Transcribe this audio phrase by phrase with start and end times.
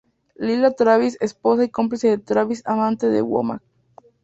[0.33, 3.61] Lila Travis: Esposa y cómplice de Travis, amante de Womack.